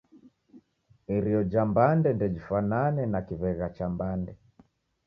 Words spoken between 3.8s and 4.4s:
mbande.